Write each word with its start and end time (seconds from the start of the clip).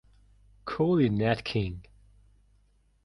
Cole, 0.65 1.09
Nat 1.09 1.43
'King'. 1.43 1.83